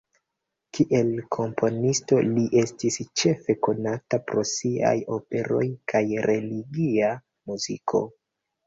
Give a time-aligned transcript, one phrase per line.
[0.77, 7.17] Kiel komponisto li estis ĉefe konata pro siaj operoj kaj religia
[7.53, 8.05] muziko.